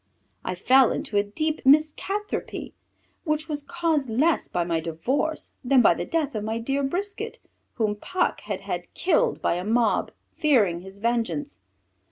I 0.43 0.55
fell 0.55 0.91
into 0.91 1.15
a 1.17 1.23
deep 1.23 1.63
miscathropy 1.63 2.73
which 3.23 3.47
was 3.47 3.61
caused 3.61 4.09
less 4.09 4.47
by 4.47 4.63
my 4.63 4.79
divorce 4.79 5.53
than 5.63 5.83
by 5.83 5.93
the 5.93 6.05
death 6.05 6.33
of 6.33 6.43
my 6.43 6.57
dear 6.57 6.81
Brisquet, 6.81 7.37
whom 7.73 7.95
Puck 7.97 8.41
had 8.41 8.61
had 8.61 8.91
killed 8.95 9.43
by 9.43 9.53
a 9.57 9.63
mob, 9.63 10.09
fearing 10.35 10.81
his 10.81 10.97
vengeance. 10.97 11.59